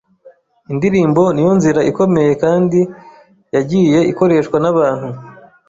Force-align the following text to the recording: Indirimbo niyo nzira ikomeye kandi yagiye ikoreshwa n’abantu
Indirimbo 0.71 1.21
niyo 1.33 1.51
nzira 1.57 1.81
ikomeye 1.91 2.31
kandi 2.43 2.79
yagiye 3.55 3.99
ikoreshwa 4.11 4.57
n’abantu 4.63 5.09